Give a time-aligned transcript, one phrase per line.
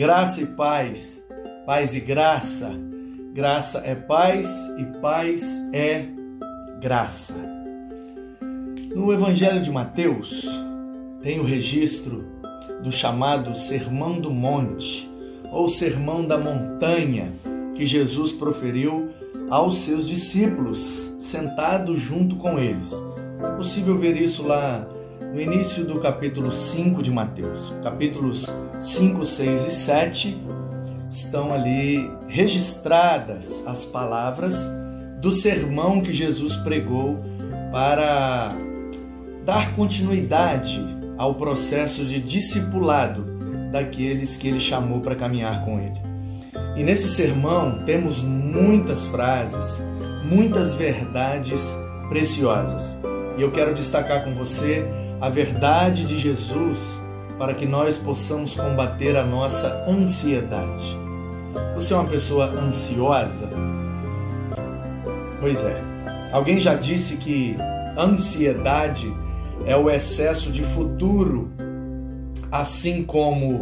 [0.00, 1.22] Graça e paz,
[1.66, 2.72] paz e graça.
[3.34, 5.44] Graça é paz e paz
[5.74, 6.06] é
[6.80, 7.34] graça.
[8.96, 10.48] No Evangelho de Mateus
[11.20, 12.24] tem o registro
[12.82, 15.06] do chamado Sermão do Monte
[15.52, 17.34] ou Sermão da Montanha
[17.74, 19.10] que Jesus proferiu
[19.50, 22.90] aos seus discípulos, sentado junto com eles.
[23.44, 24.88] É possível ver isso lá
[25.32, 27.72] no início do capítulo 5 de Mateus.
[27.82, 30.42] Capítulos 5, 6 e 7
[31.10, 34.66] estão ali registradas as palavras
[35.20, 37.18] do sermão que Jesus pregou
[37.70, 38.54] para
[39.44, 40.84] dar continuidade
[41.16, 43.24] ao processo de discipulado
[43.70, 46.00] daqueles que ele chamou para caminhar com ele.
[46.76, 49.80] E nesse sermão temos muitas frases,
[50.24, 51.70] muitas verdades
[52.08, 52.96] preciosas.
[53.36, 54.84] E eu quero destacar com você
[55.20, 57.00] a verdade de Jesus
[57.38, 60.98] para que nós possamos combater a nossa ansiedade.
[61.74, 63.48] Você é uma pessoa ansiosa?
[65.40, 65.82] Pois é.
[66.32, 67.56] Alguém já disse que
[67.98, 69.12] ansiedade
[69.66, 71.50] é o excesso de futuro,
[72.50, 73.60] assim como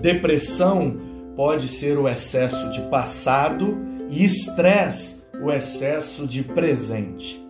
[0.00, 0.96] depressão
[1.36, 3.76] pode ser o excesso de passado
[4.10, 7.47] e estresse o excesso de presente.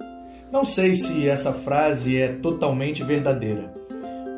[0.50, 3.70] Não sei se essa frase é totalmente verdadeira,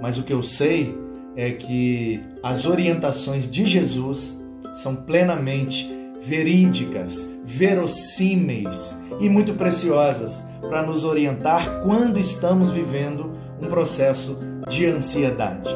[0.03, 0.92] mas o que eu sei
[1.36, 4.44] é que as orientações de Jesus
[4.75, 5.88] são plenamente
[6.20, 13.31] verídicas, verossímeis e muito preciosas para nos orientar quando estamos vivendo
[13.62, 14.36] um processo
[14.69, 15.70] de ansiedade.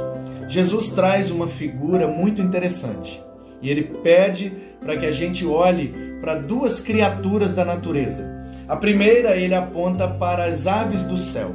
[0.49, 3.23] Jesus traz uma figura muito interessante
[3.63, 9.37] e ele pede para que a gente olhe para duas criaturas da natureza a primeira,
[9.37, 11.51] ele aponta para as aves do céu.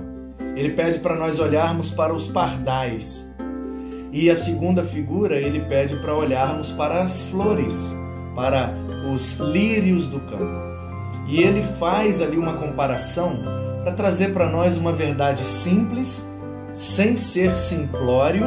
[0.55, 3.27] Ele pede para nós olharmos para os pardais.
[4.11, 7.95] E a segunda figura, ele pede para olharmos para as flores,
[8.35, 8.71] para
[9.11, 10.69] os lírios do campo.
[11.27, 13.39] E ele faz ali uma comparação
[13.83, 16.29] para trazer para nós uma verdade simples,
[16.73, 18.45] sem ser simplório,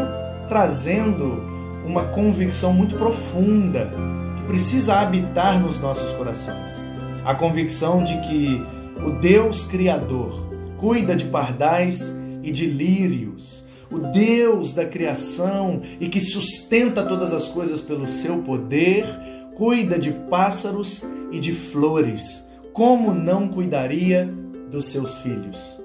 [0.49, 1.43] trazendo
[1.85, 3.91] uma convicção muito profunda
[4.37, 6.92] que precisa habitar nos nossos corações
[7.25, 8.63] a convicção de que
[9.05, 12.13] o Deus Criador cuida de pardais
[12.43, 18.39] e de lírios, o Deus da criação e que sustenta todas as coisas pelo seu
[18.39, 19.07] poder,
[19.55, 22.47] cuida de pássaros e de flores.
[22.73, 24.29] Como não cuidaria
[24.71, 25.81] dos seus filhos?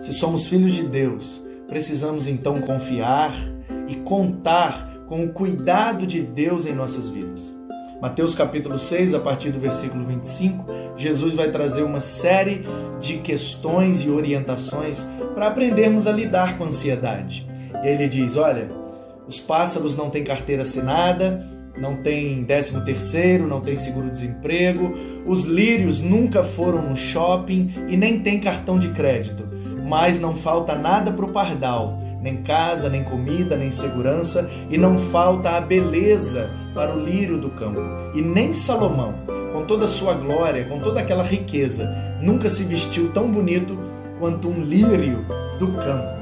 [0.00, 3.34] Se somos filhos de Deus, precisamos então confiar
[3.88, 7.56] e contar com o cuidado de Deus em nossas vidas.
[8.00, 10.66] Mateus capítulo 6, a partir do versículo 25,
[10.98, 12.66] Jesus vai trazer uma série
[13.00, 15.02] de questões e orientações
[15.34, 17.46] para aprendermos a lidar com a ansiedade.
[17.82, 18.68] Ele diz: Olha,
[19.26, 21.42] os pássaros não têm carteira assinada,
[21.78, 28.20] não tem décimo terceiro, não tem seguro-desemprego, os lírios nunca foram no shopping e nem
[28.20, 29.48] tem cartão de crédito,
[29.88, 34.98] mas não falta nada para o pardal nem casa, nem comida, nem segurança, e não
[34.98, 37.80] falta a beleza para o lírio do campo.
[38.16, 39.14] E nem Salomão,
[39.52, 41.88] com toda a sua glória, com toda aquela riqueza,
[42.20, 43.78] nunca se vestiu tão bonito
[44.18, 45.24] quanto um lírio
[45.60, 46.16] do campo.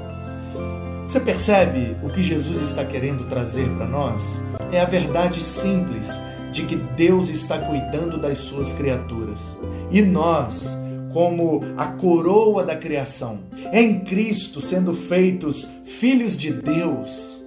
[1.07, 4.43] Você percebe o que Jesus está querendo trazer para nós?
[4.73, 6.21] É a verdade simples
[6.53, 9.59] de que Deus está cuidando das suas criaturas.
[9.91, 10.79] E nós,
[11.15, 17.41] como a coroa da criação, em Cristo sendo feitos filhos de Deus,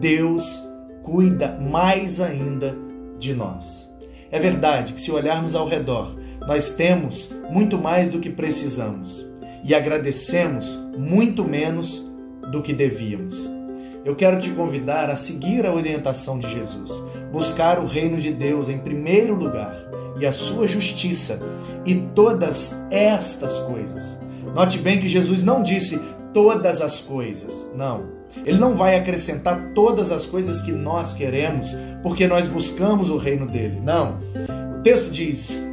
[0.00, 0.68] Deus
[1.04, 2.76] cuida mais ainda
[3.16, 3.88] de nós.
[4.28, 6.18] É verdade que se olharmos ao redor,
[6.48, 9.24] nós temos muito mais do que precisamos
[9.64, 12.04] e agradecemos muito menos
[12.50, 13.48] do que devíamos.
[14.04, 16.90] Eu quero te convidar a seguir a orientação de Jesus,
[17.30, 21.40] buscar o reino de Deus em primeiro lugar e a sua justiça
[21.84, 24.18] e todas estas coisas.
[24.54, 26.00] Note bem que Jesus não disse
[26.34, 28.20] todas as coisas, não.
[28.44, 33.46] Ele não vai acrescentar todas as coisas que nós queremos porque nós buscamos o reino
[33.46, 34.20] dele, não.
[34.78, 35.66] O texto diz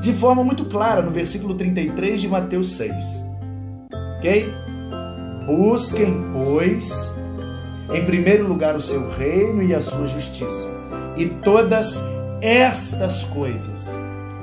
[0.00, 3.24] de forma muito clara no versículo 33 de Mateus 6,
[4.18, 4.52] ok?
[5.46, 7.14] Busquem, pois,
[7.92, 10.68] em primeiro lugar o seu reino e a sua justiça,
[11.16, 12.00] e todas
[12.40, 13.86] estas coisas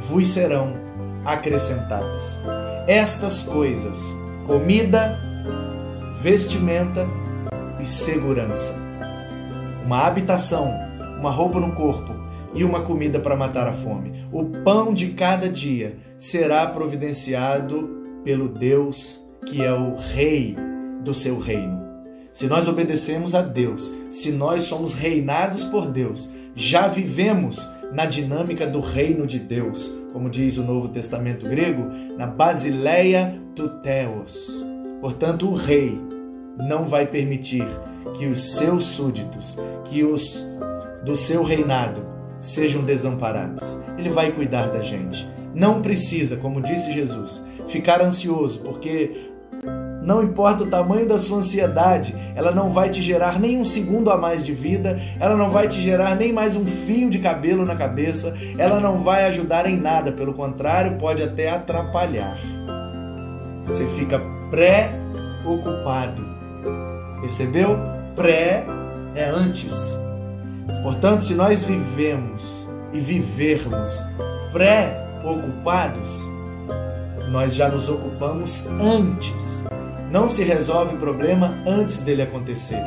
[0.01, 0.73] vos serão
[1.25, 2.37] acrescentadas.
[2.87, 3.99] Estas coisas:
[4.45, 5.19] comida,
[6.21, 7.07] vestimenta
[7.79, 8.75] e segurança.
[9.85, 10.73] Uma habitação,
[11.19, 12.13] uma roupa no corpo
[12.53, 14.27] e uma comida para matar a fome.
[14.31, 17.89] O pão de cada dia será providenciado
[18.23, 20.55] pelo Deus que é o Rei
[21.01, 21.87] do seu reino.
[22.33, 28.65] se nós obedecemos a Deus, se nós somos reinados por Deus, já vivemos na dinâmica
[28.65, 31.83] do reino de Deus, como diz o Novo Testamento grego,
[32.17, 34.65] na Basileia tu Theos.
[35.01, 35.99] Portanto, o rei
[36.57, 37.65] não vai permitir
[38.17, 40.45] que os seus súditos, que os
[41.03, 42.01] do seu reinado
[42.39, 43.77] sejam desamparados.
[43.97, 45.27] Ele vai cuidar da gente.
[45.53, 49.31] Não precisa, como disse Jesus, ficar ansioso, porque
[50.07, 54.09] não importa o tamanho da sua ansiedade, ela não vai te gerar nem um segundo
[54.09, 57.65] a mais de vida, ela não vai te gerar nem mais um fio de cabelo
[57.65, 62.37] na cabeça, ela não vai ajudar em nada, pelo contrário, pode até atrapalhar.
[63.65, 66.23] Você fica pré-ocupado.
[67.19, 67.77] Percebeu?
[68.15, 68.63] Pré
[69.13, 69.93] é antes.
[70.83, 74.01] Portanto, se nós vivemos e vivermos
[74.53, 76.25] pré-ocupados,
[77.29, 79.67] nós já nos ocupamos antes.
[80.11, 82.81] Não se resolve o problema antes dele acontecer.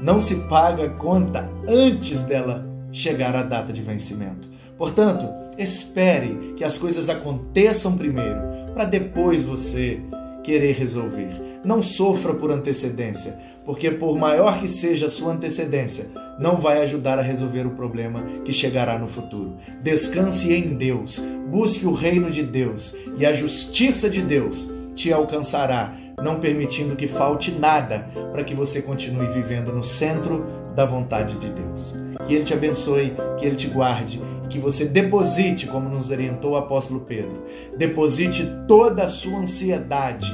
[0.00, 4.48] Não se paga a conta antes dela chegar à data de vencimento.
[4.78, 5.26] Portanto,
[5.58, 8.40] espere que as coisas aconteçam primeiro,
[8.74, 10.00] para depois você
[10.44, 11.60] querer resolver.
[11.64, 16.06] Não sofra por antecedência, porque por maior que seja a sua antecedência,
[16.38, 19.56] não vai ajudar a resolver o problema que chegará no futuro.
[19.82, 21.18] Descanse em Deus,
[21.50, 27.06] busque o reino de Deus e a justiça de Deus te alcançará, não permitindo que
[27.06, 30.44] falte nada para que você continue vivendo no centro
[30.74, 31.96] da vontade de Deus.
[32.26, 36.56] Que Ele te abençoe, que Ele te guarde, que você deposite, como nos orientou o
[36.56, 37.44] apóstolo Pedro,
[37.76, 40.32] deposite toda a sua ansiedade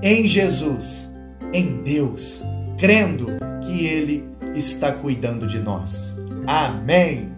[0.00, 1.12] em Jesus,
[1.52, 2.44] em Deus,
[2.78, 3.26] crendo
[3.62, 4.24] que Ele
[4.54, 6.16] está cuidando de nós.
[6.46, 7.33] Amém.